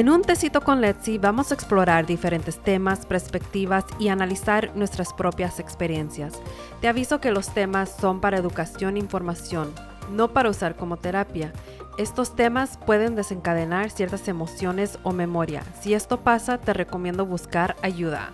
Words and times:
En 0.00 0.08
un 0.08 0.22
tecito 0.22 0.62
con 0.62 0.80
Letzi 0.80 1.18
vamos 1.18 1.50
a 1.50 1.54
explorar 1.54 2.06
diferentes 2.06 2.56
temas, 2.56 3.04
perspectivas 3.04 3.84
y 3.98 4.08
analizar 4.08 4.74
nuestras 4.74 5.12
propias 5.12 5.60
experiencias. 5.60 6.40
Te 6.80 6.88
aviso 6.88 7.20
que 7.20 7.30
los 7.30 7.52
temas 7.52 7.96
son 8.00 8.22
para 8.22 8.38
educación 8.38 8.96
e 8.96 9.00
información, 9.00 9.74
no 10.10 10.32
para 10.32 10.48
usar 10.48 10.74
como 10.74 10.96
terapia. 10.96 11.52
Estos 11.98 12.34
temas 12.34 12.78
pueden 12.86 13.14
desencadenar 13.14 13.90
ciertas 13.90 14.26
emociones 14.26 14.98
o 15.02 15.12
memoria. 15.12 15.62
Si 15.82 15.92
esto 15.92 16.20
pasa, 16.20 16.56
te 16.56 16.72
recomiendo 16.72 17.26
buscar 17.26 17.76
ayuda. 17.82 18.30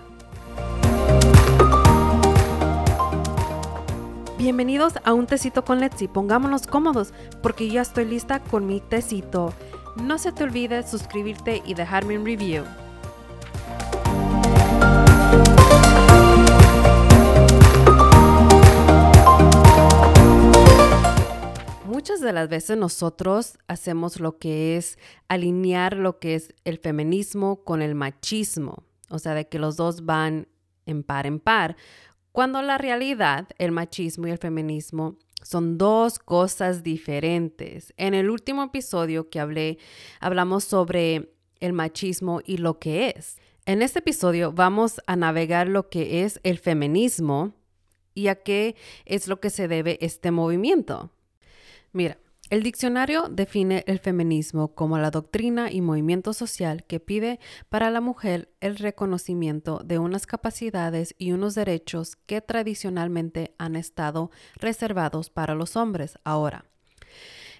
Bienvenidos 4.38 4.92
a 5.02 5.14
un 5.14 5.26
tecito 5.26 5.64
con 5.64 5.80
Letzi. 5.80 6.06
Pongámonos 6.06 6.68
cómodos 6.68 7.12
porque 7.42 7.68
ya 7.68 7.82
estoy 7.82 8.04
lista 8.04 8.38
con 8.38 8.68
mi 8.68 8.80
tecito. 8.80 9.52
No 10.02 10.18
se 10.18 10.30
te 10.30 10.44
olvide 10.44 10.86
suscribirte 10.86 11.62
y 11.64 11.74
dejarme 11.74 12.18
un 12.18 12.24
review. 12.24 12.64
Muchas 21.86 22.20
de 22.20 22.32
las 22.32 22.48
veces 22.48 22.76
nosotros 22.76 23.58
hacemos 23.68 24.20
lo 24.20 24.38
que 24.38 24.76
es 24.76 24.98
alinear 25.28 25.96
lo 25.96 26.18
que 26.18 26.34
es 26.34 26.54
el 26.64 26.78
feminismo 26.78 27.64
con 27.64 27.80
el 27.80 27.94
machismo, 27.94 28.84
o 29.08 29.18
sea, 29.18 29.34
de 29.34 29.48
que 29.48 29.58
los 29.58 29.76
dos 29.76 30.04
van 30.04 30.46
en 30.84 31.02
par 31.02 31.26
en 31.26 31.40
par, 31.40 31.76
cuando 32.32 32.60
la 32.60 32.76
realidad, 32.76 33.48
el 33.56 33.72
machismo 33.72 34.26
y 34.26 34.30
el 34.30 34.38
feminismo 34.38 35.16
son 35.42 35.78
dos 35.78 36.18
cosas 36.18 36.82
diferentes. 36.82 37.92
En 37.96 38.14
el 38.14 38.30
último 38.30 38.64
episodio 38.64 39.30
que 39.30 39.40
hablé, 39.40 39.78
hablamos 40.20 40.64
sobre 40.64 41.32
el 41.60 41.72
machismo 41.72 42.40
y 42.44 42.58
lo 42.58 42.78
que 42.78 43.14
es. 43.16 43.38
En 43.64 43.82
este 43.82 43.98
episodio 43.98 44.52
vamos 44.52 45.00
a 45.06 45.16
navegar 45.16 45.68
lo 45.68 45.88
que 45.88 46.24
es 46.24 46.40
el 46.42 46.58
feminismo 46.58 47.54
y 48.14 48.28
a 48.28 48.36
qué 48.36 48.76
es 49.04 49.28
lo 49.28 49.40
que 49.40 49.50
se 49.50 49.68
debe 49.68 49.98
este 50.00 50.30
movimiento. 50.30 51.10
Mira, 51.92 52.18
el 52.48 52.62
diccionario 52.62 53.28
define 53.28 53.82
el 53.88 53.98
feminismo 53.98 54.74
como 54.74 54.98
la 54.98 55.10
doctrina 55.10 55.72
y 55.72 55.80
movimiento 55.80 56.32
social 56.32 56.84
que 56.84 57.00
pide 57.00 57.40
para 57.68 57.90
la 57.90 58.00
mujer 58.00 58.52
el 58.60 58.76
reconocimiento 58.76 59.80
de 59.84 59.98
unas 59.98 60.26
capacidades 60.26 61.14
y 61.18 61.32
unos 61.32 61.56
derechos 61.56 62.14
que 62.14 62.40
tradicionalmente 62.40 63.54
han 63.58 63.74
estado 63.74 64.30
reservados 64.54 65.28
para 65.28 65.56
los 65.56 65.74
hombres 65.74 66.18
ahora. 66.22 66.66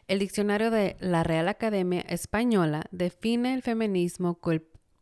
El 0.07 0.21
diccionario 0.21 0.71
de 0.71 0.97
la 1.01 1.25
Real 1.25 1.49
Academia 1.49 2.03
Española 2.03 2.85
define 2.93 3.55
el 3.55 3.63
feminismo 3.63 4.39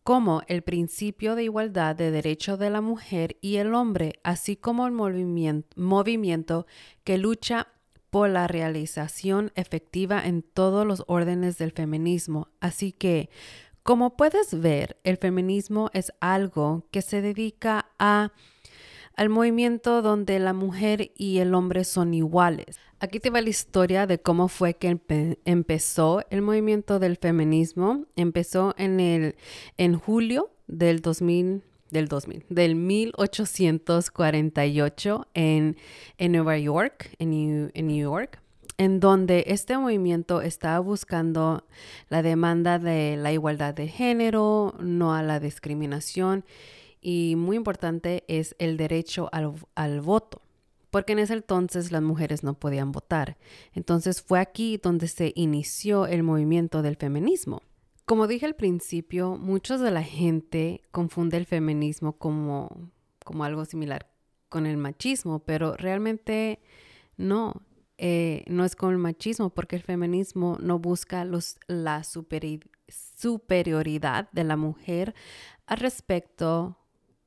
como 0.03 0.43
el 0.47 0.63
principio 0.63 1.35
de 1.35 1.45
igualdad 1.45 1.95
de 1.95 2.11
derecho 2.11 2.57
de 2.57 2.71
la 2.71 2.81
mujer 2.81 3.37
y 3.43 3.57
el 3.57 3.75
hombre, 3.75 4.15
así 4.23 4.57
como 4.57 4.87
el 4.87 4.93
movimiento, 4.93 6.67
que 7.05 7.19
lucha 7.19 7.69
la 8.15 8.47
realización 8.47 9.51
efectiva 9.57 10.25
en 10.25 10.43
todos 10.43 10.87
los 10.87 11.03
órdenes 11.09 11.59
del 11.59 11.73
feminismo. 11.73 12.49
Así 12.61 12.93
que, 12.93 13.29
como 13.83 14.17
puedes 14.17 14.61
ver, 14.61 14.99
el 15.03 15.17
feminismo 15.17 15.91
es 15.93 16.13
algo 16.21 16.87
que 16.93 17.03
se 17.03 17.21
dedica 17.21 17.91
a 17.99 18.33
al 19.17 19.29
movimiento 19.29 20.03
donde 20.03 20.39
la 20.39 20.53
mujer 20.53 21.13
y 21.17 21.39
el 21.39 21.55
hombre 21.55 21.85
son 21.85 22.15
iguales. 22.15 22.79
Aquí 22.99 23.21
te 23.21 23.31
va 23.31 23.41
la 23.41 23.49
historia 23.49 24.07
de 24.07 24.19
cómo 24.19 24.49
fue 24.49 24.75
que 24.75 24.99
empezó 25.45 26.23
el 26.31 26.43
movimiento 26.43 26.99
del 26.99 27.17
feminismo. 27.17 28.07
Empezó 28.17 28.75
en 28.79 28.99
el 29.01 29.37
en 29.77 29.99
julio 29.99 30.51
del 30.67 31.01
2000 31.01 31.63
del 31.95 32.09
2000, 32.09 32.45
del 32.51 32.75
1848 32.75 35.29
en, 35.33 35.79
en 36.19 36.33
Nueva 36.33 36.59
York, 36.59 37.17
en 37.19 37.31
New, 37.31 37.71
en 37.73 37.87
New 37.87 37.97
York, 37.97 38.43
en 38.77 39.01
donde 39.01 39.45
este 39.47 39.79
movimiento 39.79 40.43
estaba 40.43 40.79
buscando 40.81 41.65
la 42.11 42.21
demanda 42.23 42.79
de 42.79 43.17
la 43.17 43.33
igualdad 43.33 43.73
de 43.73 43.89
género, 43.89 44.75
no 44.79 45.15
a 45.15 45.23
la 45.23 45.41
discriminación 45.41 46.45
y 47.01 47.37
muy 47.37 47.57
importante 47.57 48.25
es 48.29 48.55
el 48.59 48.77
derecho 48.77 49.31
al, 49.33 49.55
al 49.75 50.03
voto 50.03 50.43
porque 50.91 51.13
en 51.13 51.19
ese 51.19 51.33
entonces 51.33 51.91
las 51.91 52.03
mujeres 52.03 52.45
no 52.45 52.53
podían 52.55 52.93
votar. 52.93 53.37
Entonces 53.73 54.23
fue 54.23 54.39
aquí 54.39 54.79
donde 54.81 55.09
se 55.09 55.33
inició 55.35 56.07
el 56.07 56.23
movimiento 56.23 56.83
del 56.83 56.95
feminismo. 56.95 57.63
Como 58.05 58.27
dije 58.27 58.45
al 58.45 58.55
principio, 58.55 59.39
muchos 59.39 59.81
de 59.81 59.91
la 59.91 60.03
gente 60.03 60.83
confunde 60.91 61.39
el 61.39 61.47
feminismo 61.47 62.19
como, 62.19 62.91
como 63.25 63.45
algo 63.45 63.65
similar 63.65 64.11
con 64.51 64.67
el 64.67 64.77
machismo, 64.77 65.39
pero 65.39 65.75
realmente 65.75 66.61
no, 67.17 67.63
eh, 67.97 68.45
no 68.47 68.67
es 68.67 68.77
con 68.77 68.93
el 68.93 68.99
machismo, 68.99 69.49
porque 69.49 69.77
el 69.77 69.83
feminismo 69.83 70.59
no 70.61 70.79
busca 70.79 71.25
los, 71.25 71.57
la 71.67 72.05
superioridad 72.05 74.31
de 74.33 74.45
la 74.45 74.59
mujer 74.59 75.15
al 75.65 75.79
respecto 75.79 76.77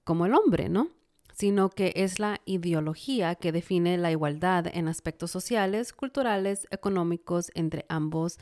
como 0.03 0.27
el 0.27 0.35
hombre, 0.35 0.69
¿no? 0.69 0.89
Sino 1.33 1.71
que 1.71 1.91
es 1.95 2.19
la 2.19 2.39
ideología 2.45 3.33
que 3.33 3.51
define 3.51 3.97
la 3.97 4.11
igualdad 4.11 4.67
en 4.71 4.87
aspectos 4.87 5.31
sociales, 5.31 5.91
culturales, 5.91 6.67
económicos 6.69 7.49
entre 7.55 7.87
ambos 7.89 8.37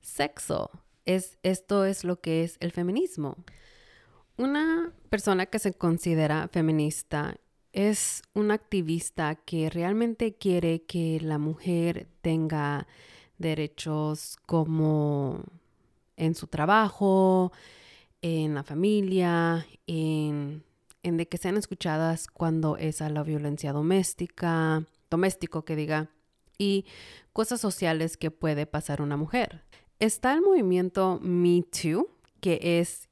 sexos 0.00 0.70
esto 1.06 1.84
es 1.84 2.04
lo 2.04 2.20
que 2.20 2.44
es 2.44 2.56
el 2.60 2.72
feminismo. 2.72 3.36
Una 4.36 4.92
persona 5.08 5.46
que 5.46 5.58
se 5.58 5.72
considera 5.72 6.48
feminista 6.48 7.36
es 7.72 8.22
una 8.34 8.54
activista 8.54 9.34
que 9.34 9.70
realmente 9.70 10.34
quiere 10.34 10.82
que 10.82 11.20
la 11.20 11.38
mujer 11.38 12.08
tenga 12.22 12.86
derechos 13.38 14.36
como 14.46 15.42
en 16.16 16.34
su 16.34 16.46
trabajo, 16.46 17.52
en 18.22 18.54
la 18.54 18.62
familia, 18.62 19.66
en, 19.86 20.64
en 21.02 21.16
de 21.16 21.28
que 21.28 21.38
sean 21.38 21.56
escuchadas 21.56 22.26
cuando 22.28 22.76
es 22.76 23.02
a 23.02 23.10
la 23.10 23.22
violencia 23.22 23.72
doméstica, 23.72 24.84
doméstico 25.10 25.64
que 25.64 25.76
diga, 25.76 26.10
y 26.58 26.86
cosas 27.32 27.60
sociales 27.60 28.16
que 28.16 28.30
puede 28.30 28.66
pasar 28.66 29.02
una 29.02 29.16
mujer. 29.16 29.62
Está 29.98 30.34
el 30.34 30.42
movimiento 30.42 31.18
Me 31.22 31.62
Too, 31.62 32.10
que 32.40 32.60
es 32.80 33.08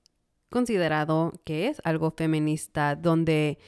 considerado 0.50 1.32
que 1.44 1.68
es 1.68 1.80
algo 1.82 2.10
feminista, 2.10 2.94
donde 2.94 3.58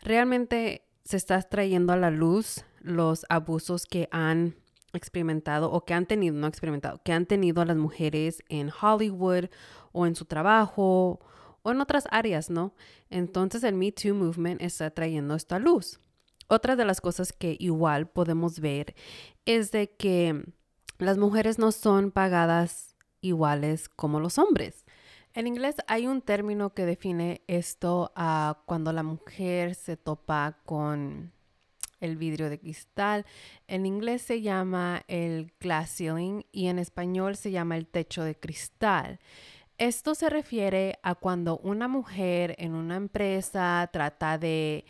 realmente 0.00 0.84
se 1.04 1.16
está 1.16 1.42
trayendo 1.42 1.92
a 1.92 1.96
la 1.96 2.12
luz 2.12 2.64
los 2.80 3.26
abusos 3.28 3.86
que 3.86 4.08
han 4.12 4.54
experimentado 4.92 5.72
o 5.72 5.84
que 5.84 5.94
han 5.94 6.06
tenido, 6.06 6.36
no 6.36 6.46
experimentado, 6.46 7.00
que 7.04 7.12
han 7.12 7.26
tenido 7.26 7.64
las 7.64 7.76
mujeres 7.76 8.44
en 8.48 8.70
Hollywood 8.70 9.46
o 9.90 10.06
en 10.06 10.14
su 10.14 10.24
trabajo 10.26 11.18
o 11.62 11.70
en 11.72 11.80
otras 11.80 12.06
áreas, 12.12 12.48
¿no? 12.48 12.74
Entonces 13.10 13.64
el 13.64 13.74
Me 13.74 13.90
Too 13.90 14.14
Movement 14.14 14.62
está 14.62 14.90
trayendo 14.90 15.34
esto 15.34 15.56
a 15.56 15.58
luz. 15.58 15.98
Otra 16.46 16.76
de 16.76 16.84
las 16.84 17.00
cosas 17.00 17.32
que 17.32 17.56
igual 17.58 18.08
podemos 18.08 18.60
ver 18.60 18.94
es 19.46 19.72
de 19.72 19.90
que 19.96 20.44
las 21.02 21.18
mujeres 21.18 21.58
no 21.58 21.72
son 21.72 22.10
pagadas 22.10 22.94
iguales 23.20 23.88
como 23.88 24.20
los 24.20 24.38
hombres. 24.38 24.84
En 25.34 25.46
inglés 25.46 25.76
hay 25.86 26.06
un 26.06 26.20
término 26.20 26.74
que 26.74 26.84
define 26.84 27.42
esto 27.46 28.12
a 28.14 28.62
cuando 28.66 28.92
la 28.92 29.02
mujer 29.02 29.74
se 29.74 29.96
topa 29.96 30.58
con 30.64 31.32
el 32.00 32.16
vidrio 32.16 32.50
de 32.50 32.58
cristal. 32.58 33.24
En 33.66 33.86
inglés 33.86 34.22
se 34.22 34.42
llama 34.42 35.04
el 35.08 35.52
glass 35.58 35.96
ceiling 35.96 36.42
y 36.52 36.66
en 36.66 36.78
español 36.78 37.36
se 37.36 37.50
llama 37.50 37.76
el 37.76 37.86
techo 37.86 38.24
de 38.24 38.34
cristal. 38.34 39.20
Esto 39.78 40.14
se 40.14 40.28
refiere 40.28 40.98
a 41.02 41.14
cuando 41.14 41.58
una 41.58 41.88
mujer 41.88 42.54
en 42.58 42.74
una 42.74 42.96
empresa 42.96 43.88
trata 43.92 44.36
de 44.36 44.84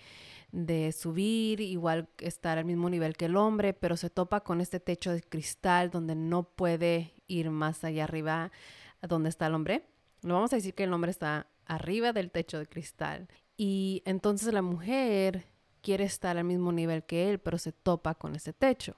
de 0.53 0.93
subir, 0.93 1.61
igual 1.61 2.09
estar 2.19 2.59
al 2.59 2.67
mismo 2.67 2.91
nivel 2.91 3.17
que 3.17 3.25
el 3.25 3.37
hombre, 3.37 3.73
pero 3.73 3.97
se 3.97 4.11
topa 4.11 4.43
con 4.43 4.61
este 4.61 4.81
techo 4.81 5.11
de 5.11 5.23
cristal 5.23 5.91
donde 5.91 6.15
no 6.15 6.45
puede 6.45 7.15
ir 7.27 7.51
más 7.51 7.85
allá 7.85 8.05
arriba 8.05 8.53
donde 9.01 9.31
está 9.31 9.47
el 9.47 9.55
hombre. 9.55 9.87
No 10.23 10.35
vamos 10.35 10.53
a 10.53 10.57
decir 10.57 10.75
que 10.75 10.85
el 10.85 10.93
hombre 10.93 11.11
está 11.11 11.49
arriba 11.67 12.13
del 12.13 12.31
techo 12.31 12.59
de 12.59 12.67
cristal. 12.67 13.29
Y 13.57 14.03
entonces 14.05 14.53
la 14.53 14.63
mujer 14.63 15.47
quiere 15.81 16.05
estar 16.05 16.37
al 16.37 16.45
mismo 16.45 16.71
nivel 16.71 17.05
que 17.05 17.31
él, 17.31 17.39
pero 17.39 17.59
se 17.59 17.73
topa 17.73 18.15
con 18.15 18.37
ese 18.37 18.53
techo. 18.53 18.95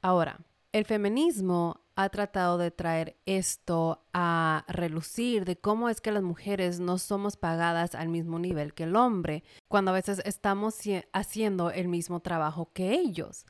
Ahora, 0.00 0.38
el 0.72 0.84
feminismo 0.84 1.83
ha 1.96 2.08
tratado 2.08 2.58
de 2.58 2.70
traer 2.70 3.16
esto 3.26 4.04
a 4.12 4.64
relucir 4.68 5.44
de 5.44 5.56
cómo 5.56 5.88
es 5.88 6.00
que 6.00 6.12
las 6.12 6.22
mujeres 6.22 6.80
no 6.80 6.98
somos 6.98 7.36
pagadas 7.36 7.94
al 7.94 8.08
mismo 8.08 8.38
nivel 8.38 8.74
que 8.74 8.84
el 8.84 8.96
hombre, 8.96 9.44
cuando 9.68 9.90
a 9.90 9.94
veces 9.94 10.20
estamos 10.24 10.78
haciendo 11.12 11.70
el 11.70 11.88
mismo 11.88 12.20
trabajo 12.20 12.70
que 12.72 12.92
ellos. 12.92 13.46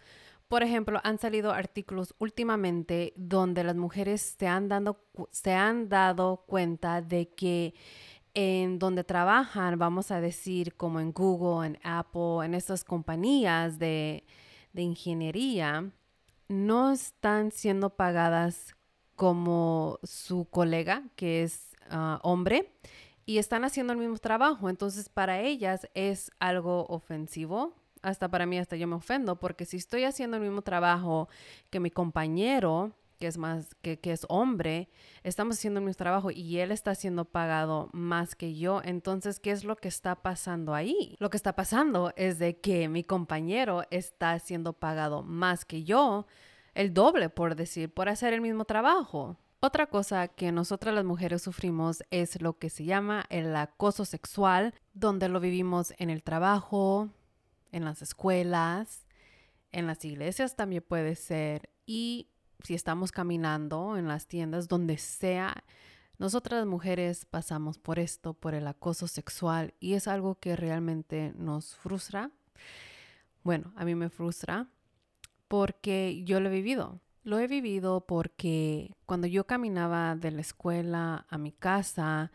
Por 0.49 0.63
ejemplo, 0.63 1.01
han 1.05 1.19
salido 1.19 1.53
artículos 1.53 2.15
últimamente 2.19 3.13
donde 3.17 3.65
las 3.65 3.77
mujeres 3.77 4.37
se 4.39 4.47
han, 4.47 4.69
dado, 4.69 5.01
se 5.31 5.55
han 5.55 5.89
dado 5.89 6.45
cuenta 6.47 7.01
de 7.01 7.31
que 7.31 7.75
en 8.35 8.79
donde 8.79 9.05
trabajan, 9.05 9.79
vamos 9.79 10.11
a 10.11 10.21
decir 10.21 10.75
como 10.75 11.01
en 11.01 11.13
Google, 11.13 11.67
en 11.67 11.79
Apple, 11.83 12.45
en 12.45 12.55
estas 12.55 12.85
compañías 12.85 13.79
de, 13.79 14.25
ingeniería, 14.75 15.91
no 16.49 16.93
están 16.93 17.51
siendo 17.51 17.91
pagadas 17.91 18.75
como 19.17 19.99
su 20.03 20.47
colega, 20.47 21.03
que 21.17 21.43
es 21.43 21.75
ah, 21.91 22.21
hombre, 22.23 22.73
y 23.27 23.39
están 23.39 23.65
haciendo 23.65 23.93
el 23.93 23.99
mismo 23.99 24.19
trabajo. 24.19 24.69
Entonces, 24.69 25.09
para 25.09 25.41
ellas 25.41 25.89
es 25.95 26.31
algo 26.39 26.87
ofensivo. 26.89 27.75
Hasta 28.03 28.29
para 28.29 28.45
mí, 28.45 28.59
hasta 28.59 28.77
yo 28.77 28.87
me 28.87 28.97
ofendo, 28.97 29.37
porque 29.37 29.65
si 29.65 29.79
estoy 29.79 30.05
haciendo 30.05 30.37
el 30.37 30.43
mismo 30.43 30.61
trabajo 30.61 31.29
que 31.71 31.81
mi 31.81 31.91
compañero, 31.91 32.93
que 33.25 33.29
es 33.29 33.39
más, 33.39 33.75
que, 33.81 33.99
que, 33.99 34.13
es 34.13 34.27
hombre, 34.29 34.91
estamos 35.23 35.57
haciendo 35.57 35.81
el 35.81 35.87
mismo 35.87 35.97
trabajo 35.97 36.31
y 36.31 36.59
él 36.59 36.71
está 36.71 36.95
siendo 36.95 37.25
pagado 37.25 37.89
más 37.95 38.35
que 38.35 38.55
yo. 38.55 38.83
Entonces, 38.85 39.41
¿qué 39.41 39.51
es 39.51 39.65
lo 39.65 39.77
que 39.77 39.89
está 39.89 40.17
pasando 40.17 40.75
ahí? 40.75 41.17
Lo 41.21 41.31
que 41.31 41.39
está 41.39 41.57
pasando 41.57 42.13
es 42.17 42.39
de 42.39 42.59
que 42.61 42.87
mi 42.91 43.03
compañero 43.03 43.85
está 43.91 44.39
siendo 44.41 44.75
pagado 44.75 45.23
más 45.23 45.65
que 45.65 45.85
yo, 45.85 46.27
el 46.75 46.93
doble, 46.93 47.31
por 47.31 47.57
decir, 47.57 47.91
por 47.91 48.11
hacer 48.11 48.35
el 48.35 48.43
mismo 48.43 48.67
trabajo. 48.67 49.39
Otra 49.61 49.87
cosa 49.87 50.29
que 50.29 50.53
nosotras 50.53 50.95
las 50.95 51.07
mujeres 51.07 51.41
sufrimos 51.41 52.05
es 52.11 52.43
lo 52.43 52.59
que 52.59 52.69
se 52.69 52.85
llama 52.85 53.25
el 53.31 53.57
acoso 53.57 54.05
sexual, 54.05 54.75
donde 54.93 55.31
lo 55.31 55.41
vivimos 55.41 55.95
en 55.97 56.11
el 56.11 56.23
trabajo, 56.23 57.09
en 57.73 57.87
las 57.87 58.03
escuelas, 58.03 59.07
en 59.73 59.87
las 59.87 60.05
iglesias 60.05 60.57
también 60.57 60.85
puede 60.87 61.15
ser 61.15 61.71
y 61.87 62.29
si 62.65 62.75
estamos 62.75 63.13
caminando 63.13 63.97
en 63.97 64.09
las 64.09 64.27
tiendas, 64.27 64.69
donde 64.69 64.97
sea, 64.99 65.65
nosotras 66.19 66.65
mujeres 66.67 67.27
pasamos 67.27 67.79
por 67.79 67.99
esto, 67.99 68.35
por 68.35 68.55
el 68.55 68.67
acoso 68.67 69.07
sexual 69.07 69.75
y 69.81 69.95
es 69.95 70.09
algo 70.09 70.37
que 70.37 70.57
realmente 70.57 71.33
nos 71.37 71.77
frustra. 71.77 72.31
Bueno, 73.43 73.73
a 73.77 73.85
mí 73.85 73.95
me 73.95 74.09
frustra 74.09 74.69
porque 75.49 76.23
yo 76.25 76.41
lo 76.41 76.49
he 76.49 76.53
vivido. 76.53 77.01
Lo 77.23 77.39
he 77.39 77.47
vivido 77.47 78.07
porque 78.07 78.97
cuando 79.07 79.27
yo 79.27 79.47
caminaba 79.47 80.17
de 80.17 80.31
la 80.31 80.41
escuela 80.41 81.27
a 81.29 81.39
mi 81.39 81.53
casa, 81.53 82.33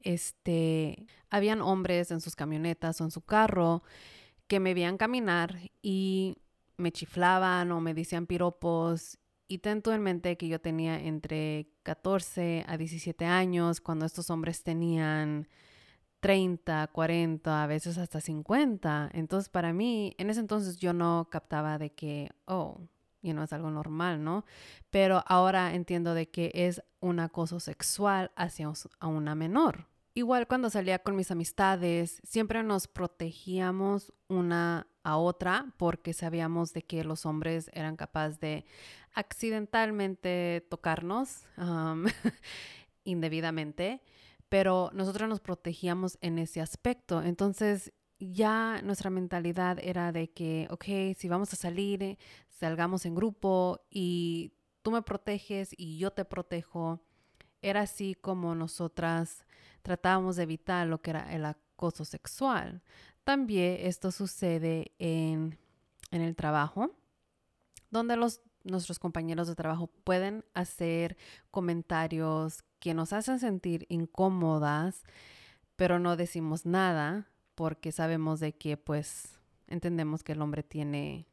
este, 0.00 1.06
habían 1.30 1.60
hombres 1.60 2.10
en 2.10 2.20
sus 2.20 2.36
camionetas 2.36 3.00
o 3.00 3.04
en 3.04 3.10
su 3.10 3.22
carro 3.22 3.82
que 4.46 4.60
me 4.60 4.74
veían 4.74 4.98
caminar 4.98 5.58
y 5.80 6.36
me 6.76 6.92
chiflaban 6.92 7.72
o 7.72 7.80
me 7.80 7.94
decían 7.94 8.26
piropos 8.26 9.18
y 9.52 9.58
tanto 9.58 9.92
en 9.92 10.02
mente 10.02 10.38
que 10.38 10.48
yo 10.48 10.62
tenía 10.62 10.98
entre 10.98 11.68
14 11.82 12.64
a 12.66 12.78
17 12.78 13.26
años 13.26 13.82
cuando 13.82 14.06
estos 14.06 14.30
hombres 14.30 14.62
tenían 14.62 15.46
30, 16.20 16.86
40, 16.86 17.62
a 17.62 17.66
veces 17.66 17.98
hasta 17.98 18.22
50. 18.22 19.10
Entonces 19.12 19.50
para 19.50 19.74
mí, 19.74 20.14
en 20.16 20.30
ese 20.30 20.40
entonces 20.40 20.78
yo 20.78 20.94
no 20.94 21.28
captaba 21.30 21.76
de 21.76 21.92
que, 21.92 22.30
oh, 22.46 22.80
y 23.20 23.34
no 23.34 23.42
es 23.42 23.52
algo 23.52 23.70
normal, 23.70 24.24
¿no? 24.24 24.46
Pero 24.88 25.22
ahora 25.26 25.74
entiendo 25.74 26.14
de 26.14 26.30
que 26.30 26.50
es 26.54 26.82
un 27.00 27.20
acoso 27.20 27.60
sexual 27.60 28.30
hacia 28.36 28.72
una 29.02 29.34
menor. 29.34 29.86
Igual 30.14 30.46
cuando 30.46 30.70
salía 30.70 30.98
con 30.98 31.14
mis 31.14 31.30
amistades, 31.30 32.22
siempre 32.24 32.62
nos 32.62 32.88
protegíamos 32.88 34.14
una 34.28 34.86
a 35.04 35.16
otra 35.16 35.72
porque 35.78 36.12
sabíamos 36.12 36.72
de 36.72 36.82
que 36.82 37.04
los 37.04 37.26
hombres 37.26 37.70
eran 37.72 37.96
capaces 37.96 38.40
de 38.40 38.64
accidentalmente 39.14 40.66
tocarnos 40.68 41.46
indebidamente, 43.04 44.02
pero 44.48 44.90
nosotros 44.92 45.28
nos 45.28 45.40
protegíamos 45.40 46.18
en 46.20 46.38
ese 46.38 46.60
aspecto. 46.60 47.22
Entonces 47.22 47.92
ya 48.18 48.80
nuestra 48.82 49.10
mentalidad 49.10 49.78
era 49.80 50.12
de 50.12 50.30
que, 50.30 50.68
ok, 50.70 51.16
si 51.16 51.28
vamos 51.28 51.52
a 51.52 51.56
salir, 51.56 52.18
salgamos 52.48 53.04
en 53.06 53.14
grupo 53.14 53.80
y 53.90 54.52
tú 54.82 54.90
me 54.92 55.02
proteges 55.02 55.74
y 55.76 55.98
yo 55.98 56.12
te 56.12 56.24
protejo. 56.24 57.00
Era 57.60 57.82
así 57.82 58.14
como 58.14 58.54
nosotras 58.54 59.44
tratábamos 59.82 60.36
de 60.36 60.44
evitar 60.44 60.86
lo 60.86 61.00
que 61.02 61.10
era 61.10 61.32
el 61.32 61.44
acoso 61.44 62.04
sexual. 62.04 62.82
También 63.24 63.78
esto 63.80 64.10
sucede 64.10 64.92
en, 64.98 65.58
en 66.10 66.22
el 66.22 66.36
trabajo, 66.36 66.90
donde 67.90 68.16
los, 68.16 68.40
nuestros 68.64 68.98
compañeros 68.98 69.48
de 69.48 69.54
trabajo 69.54 69.88
pueden 70.04 70.44
hacer 70.54 71.16
comentarios 71.50 72.64
que 72.78 72.94
nos 72.94 73.12
hacen 73.12 73.38
sentir 73.38 73.86
incómodas, 73.88 75.04
pero 75.76 75.98
no 75.98 76.16
decimos 76.16 76.66
nada 76.66 77.28
porque 77.54 77.92
sabemos 77.92 78.40
de 78.40 78.52
que 78.52 78.76
pues 78.76 79.38
entendemos 79.66 80.22
que 80.22 80.32
el 80.32 80.42
hombre 80.42 80.62
tiene 80.62 81.26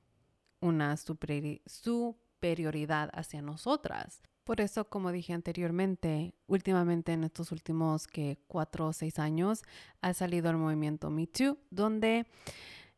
una 0.62 0.98
superioridad 0.98 3.10
hacia 3.14 3.42
nosotras. 3.42 4.22
Por 4.44 4.62
eso, 4.62 4.90
como 4.90 5.12
dije 5.12 5.34
anteriormente, 5.34 6.34
últimamente 6.48 7.14
en 7.14 7.24
estos 7.24 7.52
últimos 7.52 8.08
que 8.08 8.40
cuatro 8.48 8.88
o 8.88 8.94
seis 8.94 9.20
años 9.20 9.62
ha 10.02 10.14
salido 10.14 10.50
el 10.50 10.58
movimiento 10.58 11.12
Me 11.12 11.28
Too, 11.28 11.58
donde 11.70 12.26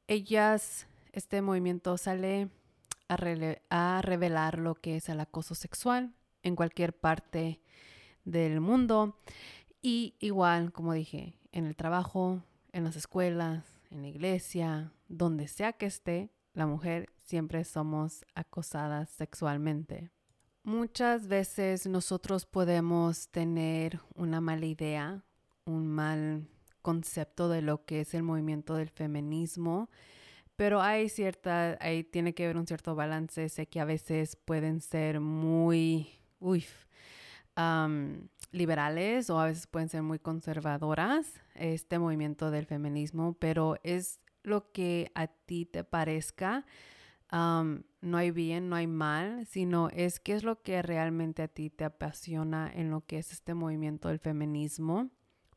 ellas, 0.07 0.87
este 1.11 1.41
movimiento 1.41 1.97
sale 1.97 2.49
a, 3.69 4.01
revelar 4.01 4.57
lo 4.57 4.75
que 4.75 4.95
es 4.95 5.09
el 5.09 5.19
acoso 5.19 5.53
sexual 5.55 6.13
en 6.43 6.55
cualquier 6.55 6.97
parte 6.97 7.61
del 8.23 8.61
mundo. 8.61 9.17
Y 9.81 10.15
igual, 10.19 10.71
como 10.71 10.93
dije, 10.93 11.35
en 11.51 11.65
el 11.65 11.75
trabajo, 11.75 12.41
en 12.71 12.83
las 12.85 12.95
escuelas, 12.95 13.65
en 13.89 14.03
la 14.03 14.07
iglesia, 14.07 14.93
donde 15.07 15.47
sea 15.47 15.73
que 15.73 15.87
esté, 15.87 16.29
la 16.53 16.65
mujer 16.65 17.09
siempre 17.23 17.63
somos 17.63 18.25
acosadas 18.33 19.09
sexualmente. 19.09 20.09
Muchas 20.63 21.27
veces 21.27 21.87
nosotros 21.87 22.45
podemos 22.45 23.29
tener 23.29 23.99
una 24.15 24.39
mala 24.39 24.67
idea, 24.67 25.25
un 25.65 25.87
mal 25.87 26.47
concepto 26.81 27.49
de 27.49 27.61
lo 27.61 27.83
que 27.85 28.01
es 28.01 28.13
el 28.13 28.23
movimiento 28.23 28.75
del 28.75 28.89
feminismo, 28.89 29.89
pero 30.55 30.81
hay 30.81 31.09
cierta, 31.09 31.77
ahí 31.81 32.03
tiene 32.03 32.33
que 32.33 32.45
haber 32.45 32.57
un 32.57 32.67
cierto 32.67 32.95
balance. 32.95 33.49
Sé 33.49 33.67
que 33.67 33.79
a 33.79 33.85
veces 33.85 34.35
pueden 34.35 34.81
ser 34.81 35.19
muy, 35.19 36.07
uy, 36.39 36.65
liberales 38.51 39.29
o 39.29 39.39
a 39.39 39.45
veces 39.45 39.67
pueden 39.67 39.89
ser 39.89 40.03
muy 40.03 40.19
conservadoras 40.19 41.33
este 41.55 41.99
movimiento 41.99 42.51
del 42.51 42.65
feminismo, 42.65 43.33
pero 43.39 43.75
es 43.83 44.19
lo 44.43 44.71
que 44.71 45.11
a 45.15 45.27
ti 45.27 45.65
te 45.65 45.83
parezca. 45.83 46.65
no 47.31 48.17
hay 48.17 48.31
bien, 48.31 48.69
no 48.69 48.75
hay 48.75 48.87
mal, 48.87 49.45
sino 49.45 49.89
es 49.89 50.19
qué 50.19 50.33
es 50.33 50.43
lo 50.43 50.61
que 50.61 50.81
realmente 50.81 51.43
a 51.43 51.47
ti 51.47 51.69
te 51.69 51.85
apasiona 51.85 52.69
en 52.73 52.89
lo 52.91 53.05
que 53.05 53.19
es 53.19 53.31
este 53.31 53.53
movimiento 53.53 54.09
del 54.09 54.19
feminismo, 54.19 55.11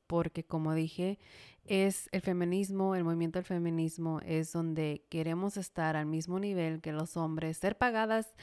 porque 0.07 0.45
como 0.45 0.75
dije, 0.75 1.19
es 1.65 2.09
el 2.13 2.21
feminismo, 2.21 2.95
el 2.95 3.05
movimiento 3.05 3.39
del 3.39 3.47
feminismo 3.47 4.21
es 4.25 4.53
donde 4.53 5.05
queremos 5.09 5.57
estar 5.57 5.97
al 5.97 6.07
mismo 6.07 6.39
nivel 6.39 6.81
que 6.81 6.93
los 6.93 7.17
hombres, 7.17 7.59
ser 7.59 7.77
pagadas 7.79 8.35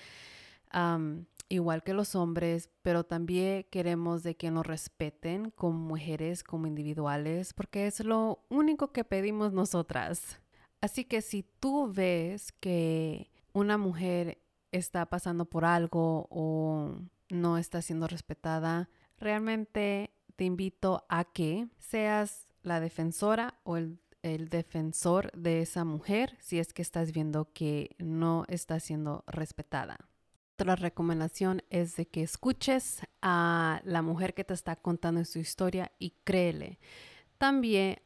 igual 1.49 1.83
que 1.83 1.93
los 1.93 2.15
hombres, 2.15 2.69
pero 2.81 3.03
también 3.03 3.65
queremos 3.69 4.23
de 4.23 4.35
que 4.35 4.51
nos 4.51 4.65
respeten 4.65 5.51
como 5.51 5.77
mujeres, 5.77 6.43
como 6.43 6.65
individuales, 6.65 7.53
porque 7.53 7.87
es 7.87 8.03
lo 8.05 8.45
único 8.49 8.93
que 8.93 9.03
pedimos 9.03 9.51
nosotras. 9.51 10.39
Así 10.79 11.03
que 11.03 11.21
si 11.21 11.43
tú 11.59 11.91
ves 11.93 12.53
que 12.53 13.29
una 13.53 13.77
mujer 13.77 14.41
está 14.71 15.05
pasando 15.07 15.45
por 15.45 15.65
algo 15.65 16.27
o 16.29 16.95
no 17.29 17.57
está 17.57 17.81
siendo 17.81 18.07
respetada, 18.07 18.89
realmente 19.17 20.11
te 20.41 20.45
invito 20.45 21.05
a 21.07 21.23
que 21.23 21.67
seas 21.77 22.47
la 22.63 22.79
defensora 22.79 23.59
o 23.63 23.77
el, 23.77 23.99
defensor 24.49 25.31
de 25.33 25.61
esa 25.61 25.85
mujer 25.85 26.35
si 26.39 26.57
es 26.57 26.73
que 26.73 26.81
estás 26.81 27.11
viendo 27.11 27.53
que 27.53 27.95
no 27.99 28.45
está 28.47 28.79
siendo 28.79 29.23
respetada 29.27 29.99
la 30.57 30.75
recomendación 30.75 31.61
es 31.69 31.95
de 31.95 32.07
que 32.07 32.23
escuches 32.23 33.01
a 33.21 33.81
la 33.83 34.01
mujer 34.01 34.33
que 34.33 34.43
te 34.43 34.55
está 34.55 34.75
contando 34.75 35.23
su 35.25 35.37
historia 35.37 35.91
y 35.99 36.13
créele. 36.23 36.79
También 37.39 37.97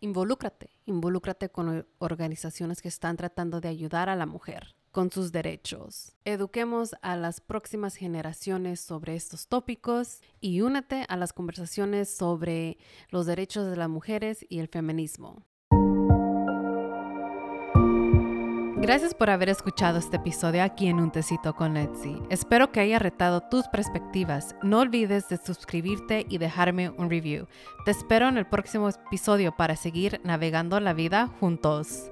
involúcrate, 0.00 0.70
involúcrate 0.86 1.50
con 1.50 1.86
organizaciones 1.98 2.80
que 2.80 2.88
están 2.88 3.16
tratando 3.18 3.60
de 3.60 3.68
ayudar 3.68 4.08
a 4.08 4.16
la 4.16 4.26
mujer 4.26 4.76
con 4.90 5.10
sus 5.10 5.32
derechos. 5.32 6.16
Eduquemos 6.24 6.94
a 7.02 7.16
las 7.16 7.40
próximas 7.40 7.96
generaciones 7.96 8.80
sobre 8.80 9.16
estos 9.16 9.48
tópicos 9.48 10.20
y 10.40 10.60
únete 10.60 11.04
a 11.08 11.16
las 11.16 11.32
conversaciones 11.32 12.14
sobre 12.14 12.78
los 13.10 13.26
derechos 13.26 13.70
de 13.70 13.76
las 13.76 13.88
mujeres 13.88 14.44
y 14.48 14.58
el 14.58 14.68
feminismo. 14.68 15.44
Gracias 18.82 19.14
por 19.14 19.28
haber 19.28 19.50
escuchado 19.50 19.98
este 19.98 20.16
episodio 20.16 20.62
aquí 20.62 20.88
en 20.88 21.00
Un 21.00 21.12
Tecito 21.12 21.54
con 21.54 21.76
Etsy. 21.76 22.16
Espero 22.30 22.72
que 22.72 22.80
haya 22.80 22.98
retado 22.98 23.42
tus 23.42 23.68
perspectivas. 23.68 24.56
No 24.62 24.80
olvides 24.80 25.28
de 25.28 25.36
suscribirte 25.36 26.24
y 26.30 26.38
dejarme 26.38 26.88
un 26.88 27.10
review. 27.10 27.46
Te 27.84 27.90
espero 27.90 28.28
en 28.28 28.38
el 28.38 28.46
próximo 28.46 28.88
episodio 28.88 29.54
para 29.54 29.76
seguir 29.76 30.20
navegando 30.24 30.80
la 30.80 30.94
vida 30.94 31.26
juntos. 31.26 32.10